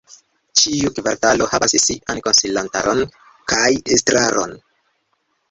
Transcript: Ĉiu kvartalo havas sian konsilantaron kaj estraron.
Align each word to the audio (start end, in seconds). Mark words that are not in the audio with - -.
Ĉiu 0.59 0.91
kvartalo 0.99 1.47
havas 1.51 1.75
sian 1.83 2.23
konsilantaron 2.29 3.03
kaj 3.53 3.69
estraron. 3.99 4.59